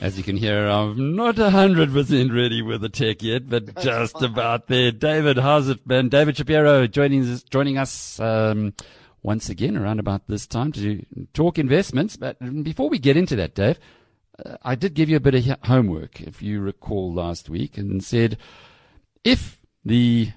As 0.00 0.16
you 0.16 0.24
can 0.24 0.38
hear, 0.38 0.66
I'm 0.66 1.14
not 1.14 1.34
100% 1.34 2.34
ready 2.34 2.62
with 2.62 2.80
the 2.80 2.88
tech 2.88 3.22
yet, 3.22 3.50
but 3.50 3.78
just 3.82 4.22
about 4.22 4.66
there. 4.66 4.92
David, 4.92 5.36
how's 5.36 5.68
it 5.68 5.86
been? 5.86 6.08
David 6.08 6.38
Shapiro 6.38 6.86
joining 6.86 7.22
us, 7.30 7.42
joining 7.42 7.76
us 7.76 8.18
um, 8.18 8.72
once 9.22 9.50
again 9.50 9.76
around 9.76 10.00
about 10.00 10.26
this 10.26 10.46
time 10.46 10.72
to 10.72 11.04
talk 11.34 11.58
investments. 11.58 12.16
But 12.16 12.38
before 12.64 12.88
we 12.88 12.98
get 12.98 13.18
into 13.18 13.36
that, 13.36 13.54
Dave, 13.54 13.78
uh, 14.42 14.56
I 14.62 14.74
did 14.74 14.94
give 14.94 15.10
you 15.10 15.16
a 15.16 15.20
bit 15.20 15.34
of 15.34 15.58
homework, 15.64 16.22
if 16.22 16.40
you 16.40 16.62
recall 16.62 17.12
last 17.12 17.50
week, 17.50 17.76
and 17.76 18.02
said 18.02 18.38
if 19.22 19.60
the 19.84 20.30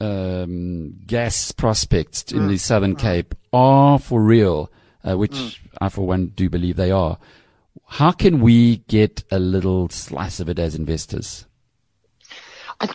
um, 0.00 0.96
gas 1.06 1.52
prospects 1.52 2.32
in 2.32 2.40
mm. 2.40 2.48
the 2.48 2.58
Southern 2.58 2.96
mm. 2.96 2.98
Cape 2.98 3.36
are 3.52 4.00
for 4.00 4.20
real, 4.20 4.68
uh, 5.08 5.16
which 5.16 5.30
mm. 5.30 5.58
I, 5.80 5.90
for 5.90 6.08
one, 6.08 6.32
do 6.34 6.50
believe 6.50 6.74
they 6.74 6.90
are 6.90 7.18
how 7.86 8.10
can 8.10 8.40
we 8.40 8.78
get 8.88 9.22
a 9.30 9.38
little 9.38 9.88
slice 9.88 10.40
of 10.40 10.48
it 10.48 10.58
as 10.58 10.74
investors? 10.74 11.46
I, 12.80 12.88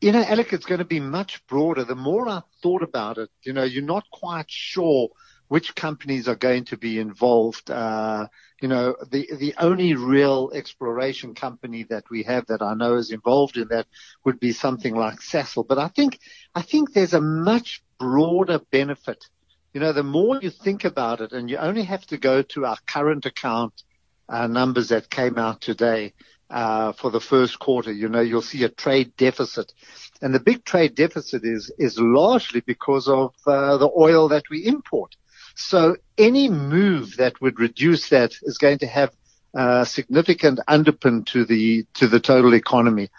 you 0.00 0.10
know, 0.10 0.22
Alec, 0.22 0.52
it's 0.52 0.66
going 0.66 0.80
to 0.80 0.84
be 0.84 1.00
much 1.00 1.46
broader. 1.46 1.84
The 1.84 1.94
more 1.94 2.28
I 2.28 2.42
thought 2.62 2.82
about 2.82 3.18
it, 3.18 3.30
you 3.42 3.52
know, 3.52 3.62
you're 3.62 3.84
not 3.84 4.04
quite 4.10 4.50
sure 4.50 5.10
which 5.48 5.74
companies 5.74 6.28
are 6.28 6.34
going 6.34 6.64
to 6.64 6.78
be 6.78 6.98
involved. 6.98 7.70
Uh, 7.70 8.26
you 8.62 8.68
know, 8.68 8.96
the 9.10 9.28
the 9.38 9.54
only 9.58 9.94
real 9.94 10.50
exploration 10.54 11.34
company 11.34 11.82
that 11.84 12.08
we 12.10 12.22
have 12.22 12.46
that 12.46 12.62
I 12.62 12.72
know 12.72 12.96
is 12.96 13.10
involved 13.10 13.58
in 13.58 13.68
that 13.68 13.86
would 14.24 14.40
be 14.40 14.52
something 14.52 14.94
like 14.94 15.20
Sasol. 15.20 15.68
But 15.68 15.78
I 15.78 15.88
think 15.88 16.18
I 16.54 16.62
think 16.62 16.94
there's 16.94 17.12
a 17.12 17.20
much 17.20 17.82
broader 17.98 18.60
benefit. 18.70 19.26
You 19.74 19.80
know, 19.80 19.92
the 19.92 20.02
more 20.02 20.40
you 20.40 20.48
think 20.48 20.84
about 20.84 21.20
it, 21.20 21.32
and 21.32 21.50
you 21.50 21.58
only 21.58 21.84
have 21.84 22.06
to 22.06 22.16
go 22.16 22.40
to 22.42 22.64
our 22.64 22.78
current 22.86 23.26
account 23.26 23.82
uh, 24.28 24.46
numbers 24.46 24.88
that 24.88 25.10
came 25.10 25.38
out 25.38 25.60
today 25.60 26.12
uh, 26.50 26.92
for 26.92 27.10
the 27.10 27.20
first 27.20 27.58
quarter, 27.58 27.92
you 27.92 28.08
know, 28.08 28.20
you'll 28.20 28.42
see 28.42 28.64
a 28.64 28.68
trade 28.68 29.16
deficit. 29.16 29.72
And 30.20 30.34
the 30.34 30.40
big 30.40 30.64
trade 30.64 30.94
deficit 30.94 31.44
is, 31.44 31.72
is 31.78 31.98
largely 31.98 32.60
because 32.60 33.08
of 33.08 33.34
uh, 33.46 33.76
the 33.78 33.90
oil 33.96 34.28
that 34.28 34.44
we 34.50 34.66
import. 34.66 35.16
So 35.54 35.96
any 36.18 36.48
move 36.48 37.16
that 37.16 37.40
would 37.40 37.58
reduce 37.58 38.08
that 38.10 38.34
is 38.42 38.58
going 38.58 38.78
to 38.78 38.86
have 38.86 39.14
a 39.54 39.84
significant 39.84 40.60
underpin 40.68 41.26
to 41.26 41.44
the, 41.44 41.86
to 41.94 42.06
the 42.06 42.20
total 42.20 42.54
economy. 42.54 43.10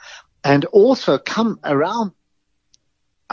And 0.44 0.66
also 0.66 1.18
come 1.18 1.60
around 1.64 2.14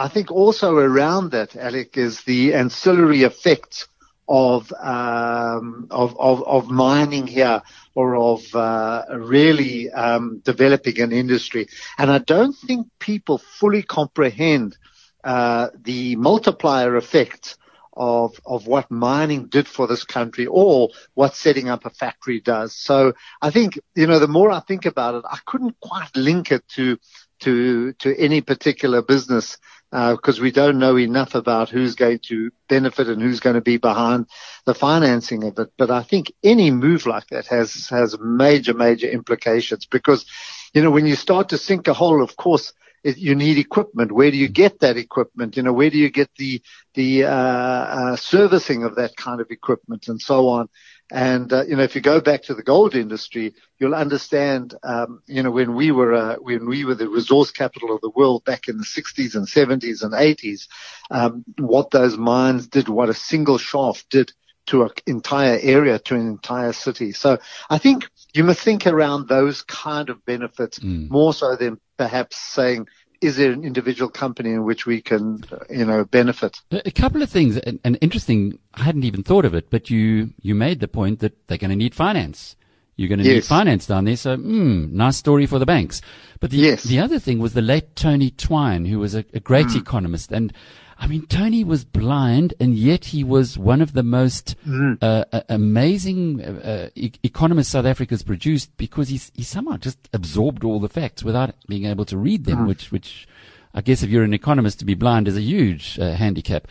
I 0.01 0.09
think 0.09 0.31
also 0.31 0.77
around 0.77 1.33
that, 1.33 1.57
Alec, 1.57 1.99
is 1.99 2.23
the 2.23 2.55
ancillary 2.55 3.23
effects 3.25 3.87
of, 4.31 4.73
um, 4.75 5.89
of, 5.91 6.17
of, 6.21 6.47
of 6.47 6.71
mining 6.71 7.27
here 7.27 7.61
or 7.97 8.15
of 8.15 8.55
uh, 8.55 9.05
really 9.11 9.91
um, 9.91 10.39
developing 10.45 11.01
an 11.01 11.11
industry. 11.11 11.67
And 11.99 12.13
I 12.13 12.19
don't 12.19 12.53
think 12.53 12.87
people 13.01 13.39
fully 13.39 13.83
comprehend 13.83 14.79
uh, 15.25 15.71
the 15.83 16.15
multiplier 16.15 16.95
effect 16.97 17.57
of 17.97 18.41
of 18.47 18.69
what 18.69 18.89
mining 18.91 19.47
did 19.47 19.67
for 19.67 19.89
this 19.89 20.05
country 20.05 20.47
or 20.47 20.91
what 21.15 21.35
setting 21.35 21.69
up 21.69 21.85
a 21.85 21.91
factory 21.91 22.41
does. 22.41 22.75
So 22.75 23.13
I 23.43 23.51
think 23.51 23.79
you 23.97 24.07
know 24.07 24.21
the 24.21 24.29
more 24.29 24.51
I 24.51 24.61
think 24.61 24.87
about 24.87 25.17
it, 25.17 25.25
I 25.29 25.39
couldn't 25.45 25.79
quite 25.81 26.17
link 26.17 26.53
it 26.53 26.67
to 26.77 26.99
to 27.41 27.93
to 27.95 28.17
any 28.17 28.41
particular 28.41 29.03
business 29.03 29.59
because 29.91 30.39
uh, 30.39 30.43
we 30.43 30.53
don't 30.53 30.79
know 30.79 30.97
enough 30.97 31.35
about 31.35 31.69
who's 31.69 31.97
going 31.97 32.21
to 32.21 32.51
benefit 32.69 33.09
and 33.09 33.21
who's 33.21 33.41
going 33.41 33.55
to 33.55 33.61
be 33.61 33.77
behind 33.77 34.27
the 34.65 34.75
financing 34.75 35.43
of 35.45 35.59
it. 35.59 35.73
But 35.77 35.91
I 35.91 36.03
think 36.03 36.33
any 36.45 36.71
move 36.71 37.07
like 37.07 37.27
that 37.29 37.47
has 37.49 37.89
has 37.89 38.17
major 38.21 38.75
major 38.75 39.09
implications 39.09 39.87
because 39.87 40.27
you 40.75 40.83
know 40.83 40.91
when 40.91 41.07
you 41.07 41.17
start 41.17 41.49
to 41.51 41.59
sink 41.59 41.89
a 41.89 41.95
hole, 41.95 42.23
of 42.23 42.37
course. 42.37 42.73
It, 43.03 43.17
you 43.17 43.35
need 43.35 43.57
equipment. 43.57 44.13
Where 44.13 44.31
do 44.31 44.37
you 44.37 44.49
get 44.49 44.81
that 44.81 44.99
equipment? 44.99 45.57
You 45.57 45.63
know, 45.63 45.73
where 45.73 45.89
do 45.89 45.97
you 45.97 46.11
get 46.11 46.29
the 46.37 46.61
the 46.93 47.25
uh, 47.25 47.31
uh, 47.31 48.17
servicing 48.17 48.85
of 48.85 48.97
that 48.97 49.17
kind 49.17 49.41
of 49.41 49.51
equipment 49.51 50.07
and 50.09 50.21
so 50.21 50.49
on? 50.49 50.69
And 51.11 51.53
uh, 51.53 51.65
you 51.65 51.77
know, 51.77 51.83
if 51.83 51.95
you 51.95 52.01
go 52.01 52.21
back 52.21 52.43
to 52.45 52.55
the 52.55 52.63
gold 52.63 52.95
industry, 52.95 53.55
you'll 53.79 53.95
understand. 53.95 54.75
Um, 54.83 55.23
you 55.27 55.43
know, 55.43 55.51
when 55.51 55.75
we 55.75 55.91
were 55.91 56.15
uh, 56.15 56.37
when 56.37 56.69
we 56.69 56.85
were 56.85 56.95
the 56.95 57.09
resource 57.09 57.51
capital 57.51 57.95
of 57.95 58.01
the 58.01 58.11
world 58.11 58.45
back 58.45 58.69
in 58.69 58.79
the 58.79 58.85
60s 58.85 59.35
and 59.35 59.47
70s 59.47 60.03
and 60.03 60.13
80s, 60.13 60.69
um, 61.11 61.45
what 61.59 61.91
those 61.91 62.17
mines 62.17 62.69
did, 62.69 62.89
what 62.89 63.09
a 63.09 63.15
single 63.15 63.59
shaft 63.59 64.09
did 64.11 64.33
to 64.67 64.85
an 64.85 64.91
entire 65.07 65.59
area, 65.61 65.99
to 65.99 66.15
an 66.15 66.27
entire 66.29 66.73
city. 66.73 67.13
So 67.13 67.39
I 67.69 67.79
think 67.79 68.09
you 68.35 68.45
must 68.45 68.61
think 68.61 68.87
around 68.87 69.27
those 69.27 69.63
kind 69.63 70.11
of 70.11 70.25
benefits 70.25 70.79
mm. 70.79 71.11
more 71.11 71.35
so 71.35 71.57
than 71.57 71.81
perhaps 71.97 72.37
saying, 72.37 72.87
is 73.21 73.37
there 73.37 73.53
an 73.53 73.65
individual 73.65 74.11
company 74.11 74.51
in 74.51 74.65
which 74.65 74.87
we 74.87 75.01
can, 75.01 75.45
you 75.69 75.85
know, 75.85 76.05
benefit? 76.05 76.61
A 76.71 76.91
couple 76.91 77.23
of 77.23 77.29
things, 77.29 77.59
and, 77.59 77.99
interesting. 78.01 78.59
I 78.75 78.83
hadn't 78.83 79.05
even 79.05 79.23
thought 79.23 79.45
of 79.45 79.55
it, 79.55 79.69
but 79.71 79.91
you 79.91 80.33
you 80.41 80.55
made 80.55 80.81
the 80.81 80.89
point 80.89 81.21
that 81.21 81.47
they're 81.47 81.59
going 81.59 81.71
to 81.71 81.77
need 81.77 81.95
finance. 81.95 82.57
You're 82.97 83.09
going 83.09 83.21
to 83.21 83.25
yes. 83.25 83.35
need 83.35 83.45
finance 83.45 83.87
down 83.87 84.05
there, 84.05 84.17
so 84.17 84.37
mm, 84.37 84.91
nice 84.91 85.17
story 85.17 85.47
for 85.47 85.59
the 85.59 85.67
banks. 85.67 86.01
But 86.39 86.51
the 86.51 86.59
yes. 86.59 86.85
the 86.85 86.99
other 86.99 87.19
thing 87.19 87.39
was 87.39 87.53
the 87.53 87.63
late 87.63 87.95
Tony 87.95 88.31
Twine, 88.31 88.85
who 88.87 88.99
was 88.99 89.15
a, 89.15 89.25
a 89.35 89.41
great 89.41 89.69
mm. 89.69 89.81
economist, 89.81 90.33
and 90.33 90.53
I 91.01 91.07
mean, 91.07 91.27
Tony 91.27 91.65
was 91.65 91.87
blind, 91.87 92.53
and 92.61 92.75
yet 92.75 93.07
he 93.07 93.25
was 93.25 93.57
one 93.57 93.81
of 93.81 93.95
the 93.95 94.03
most 94.03 94.55
mm. 94.69 94.99
uh, 95.01 95.25
amazing 95.49 96.45
uh, 96.45 96.91
e- 96.95 97.13
economists 97.23 97.71
South 97.71 97.87
Africa's 97.87 98.23
produced 98.23 98.77
because 98.77 99.09
he's, 99.09 99.33
he 99.35 99.43
somehow 99.43 99.79
just 99.79 100.11
absorbed 100.13 100.63
all 100.63 100.79
the 100.79 100.91
facts 100.91 101.25
without 101.25 101.55
being 101.67 101.87
able 101.87 102.05
to 102.05 102.19
read 102.19 102.45
them, 102.45 102.59
mm. 102.59 102.67
which, 102.69 102.93
which 102.93 103.27
I 103.73 103.81
guess 103.81 104.03
if 104.03 104.11
you're 104.11 104.25
an 104.25 104.35
economist 104.35 104.79
to 104.81 104.85
be 104.85 104.95
blind 104.95 105.27
is 105.27 105.39
a 105.39 105.43
huge 105.43 105.99
uh, 105.99 106.13
handicap. 106.13 106.69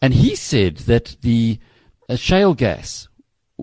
And 0.00 0.14
he 0.14 0.34
said 0.34 0.78
that 0.78 1.16
the 1.20 1.58
uh, 2.08 2.16
shale 2.16 2.54
gas, 2.54 3.08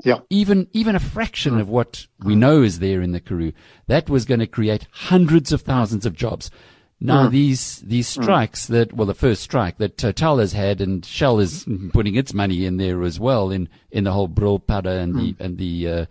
yeah. 0.03 0.19
even 0.29 0.67
even 0.73 0.95
a 0.95 0.99
fraction 0.99 1.55
mm. 1.55 1.61
of 1.61 1.69
what 1.69 2.05
we 2.23 2.35
know 2.35 2.61
is 2.61 2.77
there 2.77 3.01
in 3.01 3.11
the 3.11 3.21
Karoo, 3.21 3.53
that 3.87 4.07
was 4.07 4.25
going 4.25 4.41
to 4.41 4.47
create 4.47 4.87
hundreds 4.91 5.51
of 5.51 5.61
thousands 5.61 6.05
of 6.05 6.13
jobs. 6.13 6.51
Now, 6.99 7.27
mm. 7.27 7.31
these 7.31 7.81
these 7.81 8.07
mm. 8.07 8.23
strikes 8.23 8.65
mm. 8.65 8.69
that 8.69 8.93
well, 8.93 9.05
the 9.07 9.13
first 9.13 9.43
strike 9.43 9.77
that 9.77 9.97
Total 9.97 10.37
has 10.37 10.53
had, 10.53 10.81
and 10.81 11.05
Shell 11.05 11.39
is 11.39 11.65
putting 11.91 12.15
its 12.15 12.33
money 12.33 12.65
in 12.65 12.77
there 12.77 13.03
as 13.03 13.19
well 13.19 13.51
in 13.51 13.69
in 13.91 14.05
the 14.05 14.11
whole 14.11 14.29
Brulpadda 14.29 15.01
and 15.01 15.13
mm. 15.13 15.37
the 15.37 15.43
and 15.43 15.57
the 15.57 15.87
uh, 15.87 16.05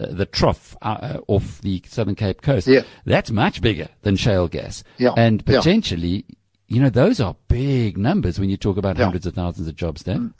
uh, 0.00 0.06
the 0.12 0.26
trough 0.26 0.76
uh, 0.80 1.18
off 1.26 1.60
the 1.60 1.82
Southern 1.86 2.14
Cape 2.14 2.40
coast. 2.40 2.66
Yeah. 2.66 2.82
That's 3.04 3.30
much 3.30 3.60
bigger 3.60 3.88
than 4.02 4.16
shale 4.16 4.48
gas, 4.48 4.82
yeah. 4.96 5.12
and 5.16 5.44
potentially, 5.44 6.24
yeah. 6.26 6.34
you 6.68 6.80
know, 6.80 6.90
those 6.90 7.20
are 7.20 7.36
big 7.48 7.98
numbers 7.98 8.40
when 8.40 8.48
you 8.48 8.56
talk 8.56 8.78
about 8.78 8.96
yeah. 8.96 9.04
hundreds 9.04 9.26
of 9.26 9.34
thousands 9.34 9.68
of 9.68 9.76
jobs 9.76 10.04
there. 10.04 10.16
Mm. 10.16 10.32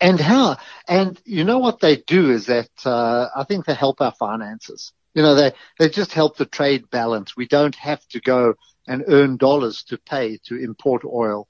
And 0.00 0.20
how? 0.20 0.58
And 0.86 1.20
you 1.24 1.44
know 1.44 1.58
what 1.58 1.80
they 1.80 1.96
do 1.96 2.30
is 2.30 2.46
that 2.46 2.70
uh, 2.84 3.28
I 3.34 3.44
think 3.44 3.66
they 3.66 3.74
help 3.74 4.00
our 4.00 4.12
finances. 4.12 4.92
You 5.14 5.22
know, 5.22 5.34
they 5.34 5.52
they 5.78 5.88
just 5.88 6.12
help 6.12 6.36
the 6.36 6.46
trade 6.46 6.88
balance. 6.90 7.36
We 7.36 7.46
don't 7.46 7.74
have 7.76 8.06
to 8.08 8.20
go 8.20 8.54
and 8.86 9.04
earn 9.08 9.36
dollars 9.36 9.82
to 9.84 9.98
pay 9.98 10.38
to 10.44 10.56
import 10.56 11.02
oil. 11.04 11.48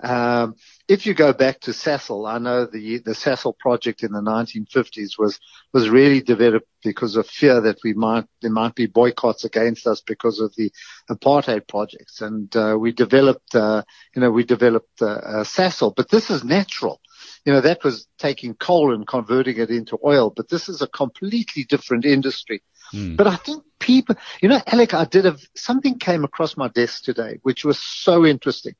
Um, 0.00 0.56
if 0.88 1.06
you 1.06 1.14
go 1.14 1.32
back 1.32 1.60
to 1.60 1.70
Sasol, 1.70 2.28
I 2.28 2.38
know 2.38 2.66
the 2.66 2.98
the 2.98 3.12
Sasol 3.12 3.56
project 3.56 4.02
in 4.02 4.12
the 4.12 4.20
1950s 4.20 5.18
was 5.18 5.38
was 5.72 5.88
really 5.88 6.20
developed 6.20 6.68
because 6.82 7.16
of 7.16 7.28
fear 7.28 7.60
that 7.60 7.78
we 7.84 7.94
might 7.94 8.26
there 8.42 8.50
might 8.50 8.74
be 8.74 8.86
boycotts 8.86 9.44
against 9.44 9.86
us 9.86 10.02
because 10.02 10.40
of 10.40 10.54
the 10.56 10.72
apartheid 11.08 11.68
projects, 11.68 12.20
and 12.20 12.54
uh, 12.56 12.76
we 12.78 12.92
developed 12.92 13.54
uh, 13.54 13.82
you 14.14 14.20
know 14.20 14.30
we 14.30 14.44
developed 14.44 15.00
uh, 15.00 15.44
uh. 15.46 15.90
But 15.96 16.10
this 16.10 16.28
is 16.28 16.42
natural. 16.42 17.00
You 17.46 17.52
know 17.52 17.60
that 17.60 17.84
was 17.84 18.06
taking 18.18 18.54
coal 18.54 18.92
and 18.92 19.06
converting 19.06 19.58
it 19.58 19.70
into 19.70 19.98
oil, 20.04 20.28
but 20.28 20.48
this 20.48 20.68
is 20.68 20.82
a 20.82 20.88
completely 20.88 21.64
different 21.64 22.04
industry. 22.04 22.62
Mm. 22.92 23.16
But 23.16 23.26
I 23.26 23.36
think 23.36 23.64
people, 23.78 24.16
you 24.40 24.48
know, 24.48 24.60
Alec, 24.66 24.94
I 24.94 25.04
did 25.04 25.26
a, 25.26 25.36
something 25.54 25.98
came 25.98 26.24
across 26.24 26.56
my 26.56 26.68
desk 26.68 27.04
today, 27.04 27.38
which 27.42 27.64
was 27.64 27.78
so 27.78 28.24
interesting. 28.24 28.74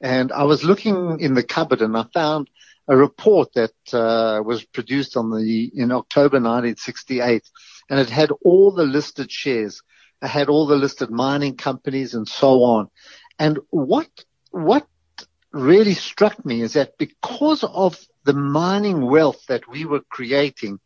And 0.00 0.32
I 0.32 0.44
was 0.44 0.64
looking 0.64 1.20
in 1.20 1.34
the 1.34 1.42
cupboard 1.42 1.80
and 1.80 1.96
I 1.96 2.04
found 2.12 2.50
a 2.88 2.96
report 2.96 3.52
that 3.54 3.72
uh, 3.92 4.42
was 4.42 4.64
produced 4.64 5.16
on 5.16 5.30
the, 5.30 5.70
in 5.74 5.92
October 5.92 6.36
1968 6.36 7.42
and 7.88 8.00
it 8.00 8.10
had 8.10 8.30
all 8.44 8.70
the 8.70 8.84
listed 8.84 9.30
shares. 9.30 9.82
It 10.22 10.28
had 10.28 10.48
all 10.48 10.66
the 10.66 10.76
listed 10.76 11.10
mining 11.10 11.56
companies 11.56 12.14
and 12.14 12.28
so 12.28 12.64
on. 12.64 12.90
And 13.38 13.58
what, 13.70 14.08
what 14.50 14.86
really 15.52 15.94
struck 15.94 16.44
me 16.44 16.60
is 16.62 16.74
that 16.74 16.98
because 16.98 17.64
of 17.64 17.98
the 18.24 18.34
mining 18.34 19.06
wealth 19.06 19.46
that 19.48 19.68
we 19.68 19.84
were 19.84 20.02
creating, 20.10 20.80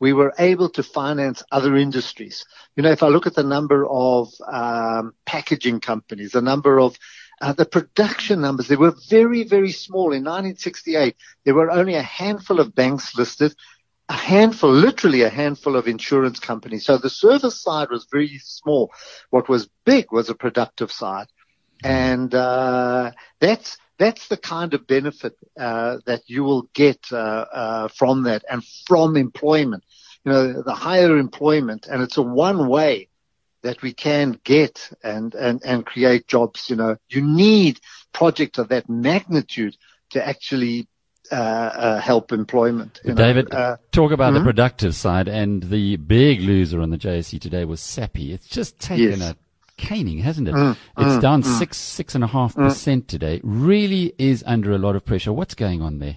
we 0.00 0.12
were 0.12 0.32
able 0.38 0.68
to 0.70 0.82
finance 0.82 1.42
other 1.50 1.76
industries. 1.76 2.44
You 2.76 2.82
know, 2.82 2.90
if 2.90 3.02
I 3.02 3.08
look 3.08 3.26
at 3.26 3.34
the 3.34 3.42
number 3.42 3.86
of 3.86 4.32
um, 4.46 5.14
packaging 5.26 5.80
companies, 5.80 6.32
the 6.32 6.42
number 6.42 6.78
of 6.80 6.96
uh, 7.40 7.52
the 7.52 7.64
production 7.64 8.40
numbers, 8.40 8.68
they 8.68 8.76
were 8.76 8.94
very, 9.08 9.44
very 9.44 9.72
small. 9.72 10.12
In 10.12 10.24
1968, 10.24 11.16
there 11.44 11.54
were 11.54 11.70
only 11.70 11.94
a 11.94 12.02
handful 12.02 12.60
of 12.60 12.74
banks 12.74 13.16
listed. 13.16 13.54
a 14.08 14.14
handful, 14.14 14.70
literally 14.70 15.22
a 15.22 15.28
handful 15.28 15.76
of 15.76 15.86
insurance 15.86 16.40
companies. 16.40 16.86
So 16.86 16.96
the 16.96 17.10
service 17.10 17.60
side 17.60 17.90
was 17.90 18.06
very 18.10 18.38
small. 18.38 18.90
What 19.30 19.48
was 19.48 19.68
big 19.84 20.10
was 20.10 20.30
a 20.30 20.34
productive 20.34 20.90
side. 20.90 21.26
And, 21.84 22.34
uh, 22.34 23.12
that's, 23.40 23.76
that's 23.98 24.28
the 24.28 24.36
kind 24.36 24.74
of 24.74 24.86
benefit, 24.86 25.36
uh, 25.58 25.98
that 26.06 26.22
you 26.26 26.44
will 26.44 26.62
get, 26.74 27.06
uh, 27.12 27.16
uh, 27.16 27.88
from 27.88 28.24
that 28.24 28.44
and 28.50 28.64
from 28.86 29.16
employment. 29.16 29.84
You 30.24 30.32
know, 30.32 30.62
the 30.62 30.74
higher 30.74 31.16
employment 31.16 31.86
and 31.86 32.02
it's 32.02 32.16
a 32.16 32.22
one 32.22 32.68
way 32.68 33.08
that 33.62 33.82
we 33.82 33.92
can 33.92 34.38
get 34.44 34.90
and, 35.02 35.34
and, 35.34 35.60
and 35.64 35.84
create 35.84 36.26
jobs. 36.26 36.70
You 36.70 36.76
know, 36.76 36.96
you 37.08 37.22
need 37.22 37.80
projects 38.12 38.58
of 38.58 38.68
that 38.68 38.88
magnitude 38.88 39.76
to 40.10 40.26
actually 40.26 40.88
uh, 41.30 41.34
uh, 41.34 42.00
help 42.00 42.32
employment. 42.32 43.00
David, 43.04 43.52
uh, 43.52 43.76
talk 43.92 44.12
about 44.12 44.32
mm-hmm. 44.32 44.44
the 44.44 44.48
productive 44.48 44.94
side, 44.94 45.28
and 45.28 45.62
the 45.62 45.96
big 45.96 46.40
loser 46.40 46.80
on 46.80 46.88
the 46.88 46.96
JSE 46.96 47.38
today 47.38 47.66
was 47.66 47.80
Sappi. 47.80 48.32
It's 48.32 48.48
just 48.48 48.78
taken 48.78 49.20
yes. 49.20 49.30
a 49.32 49.36
caning, 49.78 50.18
hasn't 50.18 50.48
it? 50.48 50.54
Mm, 50.54 50.76
it's 50.98 51.16
mm, 51.16 51.20
down 51.22 51.42
mm. 51.42 51.58
six 51.58 51.78
six 51.78 52.14
and 52.14 52.22
a 52.22 52.26
half 52.26 52.54
mm. 52.54 52.68
percent 52.68 53.08
today. 53.08 53.40
Really 53.42 54.12
is 54.18 54.44
under 54.46 54.72
a 54.72 54.78
lot 54.78 54.96
of 54.96 55.04
pressure. 55.04 55.32
What's 55.32 55.54
going 55.54 55.80
on 55.80 55.98
there? 56.00 56.16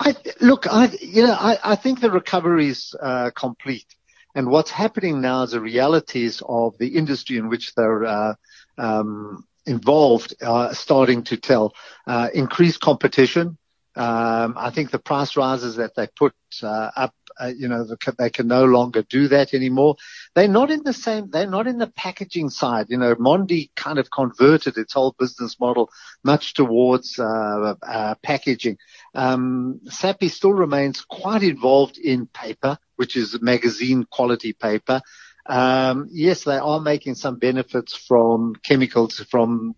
I 0.00 0.16
look, 0.40 0.66
I 0.72 0.90
you 1.00 1.26
know, 1.26 1.36
I, 1.38 1.58
I 1.62 1.74
think 1.76 2.00
the 2.00 2.10
recovery 2.10 2.68
is 2.68 2.94
uh, 3.00 3.30
complete, 3.34 3.86
and 4.34 4.48
what's 4.48 4.70
happening 4.70 5.20
now 5.20 5.42
is 5.42 5.50
the 5.50 5.60
realities 5.60 6.42
of 6.48 6.78
the 6.78 6.88
industry 6.88 7.36
in 7.36 7.48
which 7.48 7.74
they're 7.74 8.04
uh, 8.04 8.34
um, 8.78 9.44
involved 9.66 10.34
are 10.42 10.74
starting 10.74 11.24
to 11.24 11.36
tell. 11.36 11.74
Uh, 12.06 12.28
increased 12.34 12.80
competition, 12.80 13.58
um, 13.96 14.54
I 14.56 14.70
think 14.70 14.90
the 14.90 14.98
price 14.98 15.36
rises 15.36 15.76
that 15.76 15.94
they 15.94 16.08
put 16.08 16.34
uh, 16.62 16.90
up, 16.96 17.14
uh, 17.40 17.52
you 17.56 17.68
know, 17.68 17.84
the, 17.84 18.14
they 18.18 18.30
can 18.30 18.46
no 18.46 18.64
longer 18.64 19.02
do 19.02 19.28
that 19.28 19.54
anymore. 19.54 19.96
They're 20.34 20.48
not 20.48 20.70
in 20.70 20.82
the 20.84 20.92
same. 20.92 21.30
They're 21.30 21.50
not 21.50 21.66
in 21.66 21.78
the 21.78 21.86
packaging 21.86 22.50
side. 22.50 22.86
You 22.88 22.98
know, 22.98 23.14
Mondi 23.16 23.70
kind 23.74 23.98
of 23.98 24.10
converted 24.10 24.76
its 24.78 24.92
whole 24.92 25.14
business 25.18 25.58
model 25.58 25.90
much 26.22 26.54
towards 26.54 27.18
uh, 27.18 27.74
uh 27.82 28.14
packaging. 28.22 28.78
Um, 29.14 29.80
Sappi 29.86 30.28
still 30.28 30.52
remains 30.52 31.00
quite 31.02 31.42
involved 31.42 31.98
in 31.98 32.26
paper, 32.26 32.78
which 32.96 33.16
is 33.16 33.40
magazine 33.40 34.04
quality 34.04 34.52
paper. 34.52 35.00
Um, 35.46 36.08
yes, 36.10 36.44
they 36.44 36.56
are 36.56 36.80
making 36.80 37.16
some 37.16 37.38
benefits 37.38 37.94
from 37.94 38.54
chemicals 38.56 39.20
from. 39.30 39.74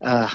Uh, 0.00 0.32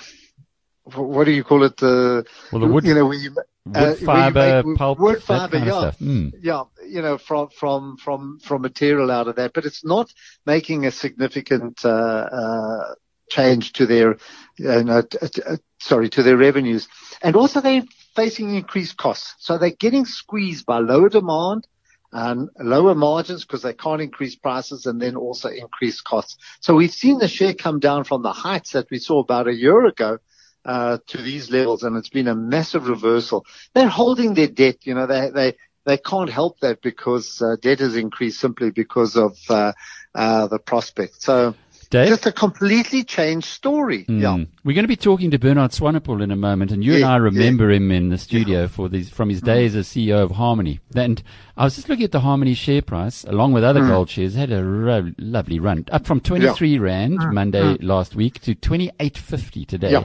what 0.96 1.24
do 1.24 1.31
you 1.31 1.46
call 1.46 1.64
it? 1.64 1.81
Uh, 1.81 2.24
well, 2.52 2.62
the 2.62 2.68
wood, 2.68 2.84
you 2.84 2.94
know, 2.94 3.10
you, 3.14 3.34
wood 3.65 3.75
uh, 3.75 3.95
fiber, 3.95 4.63
make, 4.63 4.77
pulp, 4.77 5.00
wood 5.00 5.24
fiber, 5.24 5.57
yeah, 5.57 5.92
mm. 6.01 6.33
yeah, 6.42 6.63
you 6.86 7.01
know, 7.01 7.18
from 7.18 7.50
from 7.50 7.98
from 7.98 8.39
from 8.39 8.62
material 8.62 9.10
out 9.12 9.27
of 9.27 9.38
that, 9.38 9.54
but 9.54 9.65
it's 9.65 9.86
not 9.86 10.13
making 10.45 10.86
a 10.86 10.92
significant 10.92 11.83
uh, 11.86 11.89
uh, 11.89 12.95
change 13.30 13.74
to 13.74 13.86
their, 13.86 14.18
you 14.57 14.83
know, 14.83 15.01
t- 15.01 15.18
t- 15.27 15.42
uh, 15.44 15.57
sorry, 15.80 16.10
to 16.10 16.24
their 16.24 16.38
revenues, 16.38 16.88
and 17.21 17.36
also 17.36 17.62
they're 17.62 17.83
facing 18.15 18.56
increased 18.56 18.98
costs, 18.98 19.36
so 19.39 19.57
they're 19.57 19.71
getting 19.71 20.06
squeezed 20.06 20.65
by 20.65 20.80
lower 20.80 21.10
demand. 21.10 21.68
And 22.15 22.51
lower 22.60 22.94
margins 22.94 23.44
because 23.44 23.63
they 23.63 23.74
can't 23.74 24.00
increase 24.00 24.36
prices 24.36 24.86
and 24.86 25.01
then 25.01 25.15
also 25.15 25.50
increase 25.50 26.00
costs. 26.00 26.38
So 26.60 26.75
we've 26.75 26.94
seen 26.94 27.18
the 27.18 27.27
share 27.27 27.56
come 27.56 27.80
down 27.80 28.04
from 28.04 28.21
the 28.21 28.31
heights 28.31 28.74
that 28.74 28.88
we 28.92 29.00
saw 29.00 29.19
about 29.19 29.48
a 29.48 29.56
year 29.56 29.83
ago 29.88 30.19
uh, 30.65 30.98
to 31.07 31.18
these 31.18 31.51
levels, 31.51 31.83
and 31.83 31.98
it's 31.98 32.10
been 32.10 32.27
a 32.27 32.36
massive 32.36 32.88
reversal. 32.88 33.45
They're 33.74 33.88
holding 33.88 34.33
their 34.33 34.48
debt. 34.48 34.86
You 34.86 34.95
know, 34.95 35.06
they 35.06 35.30
they 35.30 35.56
they 35.86 35.98
can't 35.98 36.30
help 36.30 36.60
that 36.62 36.81
because 36.81 37.42
uh, 37.42 37.57
debt 37.62 37.80
has 37.80 37.95
increased 37.95 38.39
simply 38.39 38.71
because 38.71 39.18
of 39.18 39.38
uh, 39.50 39.74
uh, 40.15 40.48
the 40.48 40.60
prospect. 40.60 41.21
So. 41.21 41.56
Dave? 41.89 42.07
Just 42.07 42.25
a 42.25 42.31
completely 42.31 43.04
changed 43.04 43.45
story. 43.45 44.04
Mm. 44.06 44.19
Yeah. 44.19 44.45
We're 44.63 44.74
going 44.74 44.83
to 44.83 44.88
be 44.88 44.95
talking 44.95 45.30
to 45.30 45.38
Bernard 45.38 45.74
Swanepoel 45.74 46.24
in 46.24 46.31
a 46.31 46.36
moment, 46.36 46.71
and 46.71 46.83
you 46.83 46.94
yeah, 46.94 46.98
and 46.98 47.06
I 47.06 47.18
remember 47.18 47.69
yeah. 47.69 47.77
him 47.77 47.92
in 47.92 48.10
the 48.10 48.18
studio 48.18 48.68
for 48.68 48.89
these 48.89 49.12
from 49.12 49.30
his 49.30 49.42
mm. 49.42 49.45
days 49.45 49.75
as 49.75 49.88
CEO 49.89 50.24
of 50.24 50.31
Harmony. 50.31 50.80
And 50.95 51.21
I 51.56 51.65
was 51.65 51.75
just 51.75 51.89
looking 51.89 52.06
at 52.06 52.12
the 52.12 52.21
Harmony 52.21 52.56
share 52.56 52.81
price, 52.81 53.24
along 53.25 53.54
with 53.54 53.63
other 53.63 53.81
mm. 53.81 53.89
gold 53.89 54.10
shares, 54.10 54.33
had 54.33 54.51
a 54.51 54.63
ro- 54.63 55.12
lovely 55.19 55.60
run, 55.60 55.86
up 55.92 56.07
from 56.07 56.19
23 56.19 56.80
rand 56.80 57.19
mm. 57.19 57.31
Monday 57.31 57.62
mm. 57.62 57.83
last 57.83 58.15
week 58.15 58.42
to 58.42 58.56
28.50 58.56 59.68
today. 59.68 60.04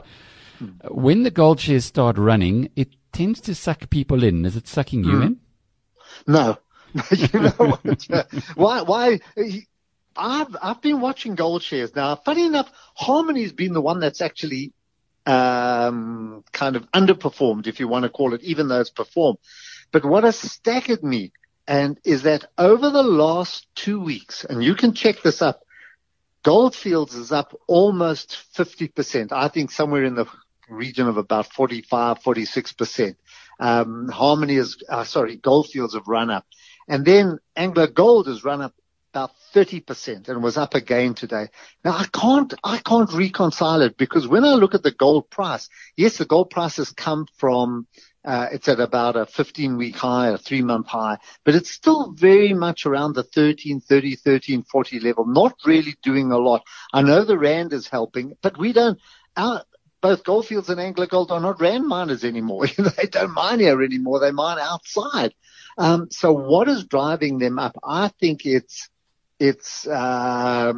When 0.91 1.23
the 1.23 1.31
gold 1.31 1.61
shares 1.61 1.85
start 1.85 2.19
running, 2.19 2.71
it 2.77 2.89
tends 3.13 3.41
to 3.43 3.55
suck 3.55 3.91
people 3.91 4.23
in. 4.23 4.45
Is 4.45 4.57
it 4.57 4.67
sucking 4.69 5.05
you 5.05 5.13
mm. 5.13 5.27
in? 5.27 5.41
No. 6.27 6.59
you 7.11 7.29
know 7.39 7.79
why? 8.55 8.81
Why? 8.83 9.21
I've 10.17 10.57
I've 10.61 10.81
been 10.81 11.01
watching 11.01 11.35
gold 11.35 11.63
shares 11.63 11.95
now. 11.95 12.17
Funny 12.17 12.47
enough, 12.47 12.73
Harmony's 12.95 13.53
been 13.53 13.73
the 13.73 13.81
one 13.81 14.01
that's 14.01 14.21
actually 14.23 14.73
um, 15.27 16.45
kind 16.51 16.77
of 16.77 16.91
underperformed, 16.93 17.67
if 17.67 17.79
you 17.79 17.89
want 17.89 18.05
to 18.05 18.09
call 18.09 18.35
it, 18.35 18.43
even 18.43 18.69
though 18.69 18.81
it's 18.81 18.91
performed. 18.91 19.39
But 19.93 20.05
what 20.05 20.25
has 20.25 20.39
staggered 20.39 21.05
me 21.05 21.33
and 21.67 22.01
is 22.05 22.23
that 22.23 22.47
over 22.57 22.89
the 22.89 23.03
last 23.03 23.67
two 23.75 24.01
weeks, 24.01 24.45
and 24.45 24.65
you 24.65 24.75
can 24.75 24.95
check 24.95 25.23
this 25.23 25.43
up, 25.43 25.61
Goldfields 26.43 27.15
is 27.15 27.31
up 27.31 27.55
almost 27.67 28.39
50%. 28.57 29.33
I 29.33 29.49
think 29.49 29.71
somewhere 29.71 30.05
in 30.05 30.15
the 30.15 30.27
region 30.69 31.09
of 31.09 31.17
about 31.17 31.53
45, 31.53 32.21
46%. 32.21 33.17
Um, 33.61 34.09
Harmony 34.09 34.57
is, 34.57 34.83
uh, 34.89 35.05
sorry, 35.05 35.37
Goldfields 35.37 35.95
have 35.95 36.09
run 36.09 36.31
up. 36.31 36.47
And 36.89 37.05
then 37.05 37.39
Anglo 37.57 37.87
Gold 37.87 38.29
has 38.29 38.45
run 38.45 38.63
up 38.63 38.75
about 39.13 39.33
30% 39.55 40.29
and 40.29 40.43
was 40.43 40.57
up 40.57 40.75
again 40.75 41.15
today. 41.15 41.49
Now 41.85 41.93
I 41.93 42.07
can't, 42.13 42.53
I 42.63 42.79
can't 42.79 43.13
reconcile 43.13 43.81
it 43.83 43.97
because 43.97 44.29
when 44.29 44.45
I 44.45 44.55
look 44.55 44.75
at 44.75 44.83
the 44.83 44.91
gold 44.91 45.31
price, 45.31 45.69
yes, 45.97 46.19
the 46.19 46.25
gold 46.25 46.51
price 46.51 46.77
has 46.77 46.91
come 46.91 47.27
from, 47.37 47.87
uh, 48.25 48.49
it's 48.53 48.69
at 48.69 48.81
about 48.81 49.17
a 49.17 49.27
15 49.27 49.77
week 49.77 49.97
high, 49.97 50.29
a 50.29 50.39
three 50.39 50.63
month 50.63 50.87
high, 50.87 51.19
but 51.45 51.55
it's 51.55 51.71
still 51.71 52.13
very 52.13 52.53
much 52.53 52.85
around 52.85 53.15
the 53.15 53.23
1330, 53.23 54.11
1340 54.11 55.01
level, 55.01 55.27
not 55.27 55.55
really 55.65 55.97
doing 56.03 56.31
a 56.31 56.39
lot. 56.39 56.63
I 56.93 57.03
know 57.03 57.25
the 57.25 57.39
Rand 57.39 57.73
is 57.73 57.89
helping, 57.89 58.37
but 58.43 58.59
we 58.59 58.73
don't, 58.73 58.99
our, 59.37 59.65
both 60.01 60.25
Goldfields 60.25 60.69
and 60.69 60.81
Anglo 60.81 61.07
Gold 61.07 61.31
are 61.31 61.41
not 61.41 61.61
Rand 61.61 61.87
miners 61.87 62.25
anymore. 62.25 62.67
they 62.97 63.07
don't 63.07 63.33
mine 63.33 63.61
here 63.61 63.83
anymore. 63.83 64.21
They 64.21 64.31
mine 64.31 64.59
outside. 64.61 65.35
Um, 65.77 66.09
so 66.11 66.33
what 66.33 66.69
is 66.69 66.85
driving 66.85 67.39
them 67.39 67.59
up? 67.59 67.77
I 67.85 68.09
think 68.21 68.45
it's, 68.45 68.89
it's, 69.39 69.87
uh, 69.87 70.75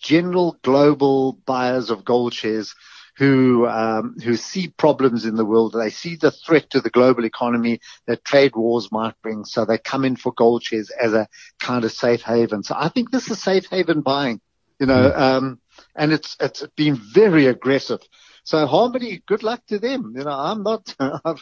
general 0.00 0.56
global 0.62 1.32
buyers 1.44 1.90
of 1.90 2.04
gold 2.04 2.34
shares 2.34 2.74
who 3.16 3.66
um, 3.66 4.16
who 4.24 4.34
see 4.34 4.68
problems 4.68 5.26
in 5.26 5.36
the 5.36 5.44
world. 5.44 5.74
They 5.74 5.90
see 5.90 6.16
the 6.16 6.30
threat 6.30 6.70
to 6.70 6.80
the 6.80 6.88
global 6.88 7.26
economy 7.26 7.80
that 8.06 8.24
trade 8.24 8.56
wars 8.56 8.90
might 8.90 9.14
bring. 9.20 9.44
So 9.44 9.64
they 9.64 9.76
come 9.76 10.06
in 10.06 10.16
for 10.16 10.32
gold 10.32 10.62
shares 10.62 10.90
as 10.90 11.12
a 11.12 11.28
kind 11.58 11.84
of 11.84 11.92
safe 11.92 12.22
haven. 12.22 12.62
So 12.62 12.74
I 12.78 12.88
think 12.88 13.10
this 13.10 13.30
is 13.30 13.42
safe 13.42 13.66
haven 13.66 14.00
buying, 14.00 14.40
you 14.78 14.86
know, 14.86 15.10
hmm. 15.10 15.22
um, 15.22 15.60
and 15.94 16.12
it's 16.12 16.34
it's 16.40 16.66
been 16.76 16.96
very 16.96 17.46
aggressive. 17.46 18.00
So 18.44 18.66
Harmony, 18.66 19.22
good 19.26 19.42
luck 19.42 19.64
to 19.66 19.78
them. 19.78 20.14
You 20.16 20.24
know, 20.24 20.30
I'm 20.30 20.62
not. 20.62 20.94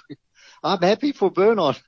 I'm 0.63 0.83
happy 0.83 1.13
for 1.13 1.31
Bernard. 1.31 1.79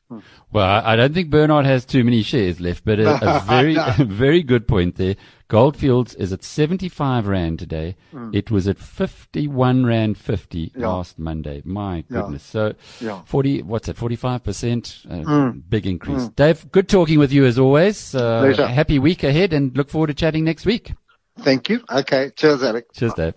Well, 0.52 0.83
I 0.85 0.95
don't 0.95 1.12
think 1.12 1.31
Bernard 1.31 1.67
has 1.67 1.85
too 1.85 2.05
many 2.05 2.23
shares 2.23 2.61
left, 2.61 2.85
but 2.85 3.00
a, 3.00 3.38
a 3.38 3.40
very, 3.47 3.75
no. 3.75 3.93
very 3.99 4.43
good 4.43 4.69
point 4.69 4.97
there. 4.97 5.17
Goldfields 5.49 6.14
is 6.14 6.33
at 6.33 6.45
75 6.45 7.26
Rand 7.26 7.59
today. 7.59 7.97
Mm. 8.14 8.35
It 8.35 8.52
was 8.52 8.69
at 8.69 8.79
51 8.79 9.85
Rand 9.85 10.17
50 10.17 10.73
yeah. 10.76 10.87
last 10.87 11.19
Monday. 11.19 11.62
My 11.64 12.05
goodness. 12.09 12.55
Yeah. 12.55 12.71
So 12.71 12.75
yeah. 13.00 13.23
40, 13.25 13.62
what's 13.62 13.88
it, 13.88 13.97
45%? 13.97 15.07
Uh, 15.07 15.14
mm. 15.29 15.62
Big 15.69 15.87
increase. 15.87 16.23
Mm. 16.23 16.37
Dave, 16.37 16.71
good 16.71 16.88
talking 16.88 17.19
with 17.19 17.33
you 17.33 17.45
as 17.47 17.59
always. 17.59 18.14
Uh, 18.14 18.55
happy 18.69 19.00
week 19.00 19.25
ahead 19.25 19.52
and 19.52 19.76
look 19.76 19.90
forward 19.90 20.09
to 20.09 20.14
chatting 20.14 20.45
next 20.45 20.64
week. 20.64 20.93
Thank 21.40 21.69
you. 21.69 21.83
Okay. 21.90 22.31
Cheers, 22.37 22.62
Alex. 22.62 22.87
Cheers, 22.95 23.14
Dave. 23.14 23.35